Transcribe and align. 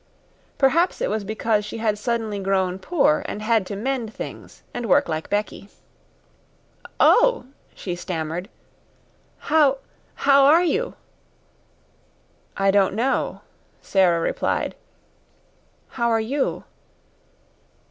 Perhaps 0.57 0.99
it 0.99 1.11
was 1.11 1.23
because 1.23 1.63
she 1.63 1.77
had 1.77 1.95
suddenly 1.95 2.39
grown 2.39 2.79
poor 2.79 3.21
and 3.27 3.39
had 3.43 3.67
to 3.67 3.75
mend 3.75 4.11
things 4.11 4.63
and 4.73 4.87
work 4.89 5.07
like 5.07 5.29
Becky. 5.29 5.69
"Oh," 6.99 7.45
she 7.75 7.93
stammered. 7.95 8.49
"How 9.37 9.77
how 10.15 10.47
are 10.47 10.63
you?" 10.63 10.95
"I 12.57 12.71
don't 12.71 12.95
know," 12.95 13.41
Sara 13.83 14.19
replied. 14.19 14.73
"How 15.89 16.09
are 16.09 16.19
you?" 16.19 16.63